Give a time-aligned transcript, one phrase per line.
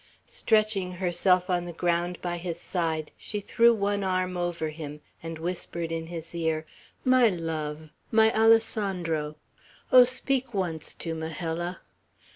[0.25, 5.37] Stretching herself on the ground by his side, she threw one arm over him, and
[5.37, 6.65] whispered in his ear,
[7.05, 9.35] "My love, my Alessandro!
[9.91, 11.81] Oh, speak once to Majella!